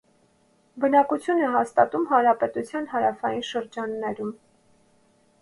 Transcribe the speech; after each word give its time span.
Բնակություն 0.85 1.41
է 1.47 1.49
հաստատում 1.55 2.07
հանրապետության 2.13 2.89
հարավային 2.95 3.45
շրջաններում։ 3.51 4.35